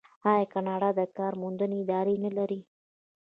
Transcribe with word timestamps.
آیا 0.31 0.45
کاناډا 0.53 0.89
د 0.99 1.01
کار 1.17 1.33
موندنې 1.41 1.77
ادارې 1.83 2.15
نلري؟ 2.25 2.61